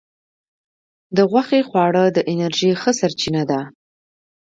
[1.15, 3.61] د غوښې خواړه د انرژی ښه سرچینه ده.